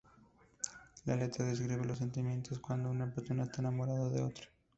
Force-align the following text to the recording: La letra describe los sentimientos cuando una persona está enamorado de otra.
La 1.05 1.15
letra 1.15 1.45
describe 1.45 1.85
los 1.85 1.99
sentimientos 1.99 2.57
cuando 2.59 2.89
una 2.89 3.13
persona 3.13 3.43
está 3.43 3.61
enamorado 3.61 4.09
de 4.09 4.23
otra. 4.23 4.47